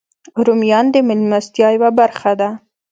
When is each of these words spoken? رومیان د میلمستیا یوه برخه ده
رومیان 0.45 0.85
د 0.93 0.95
میلمستیا 1.07 1.67
یوه 1.75 1.89
برخه 1.99 2.31
ده 2.39 2.49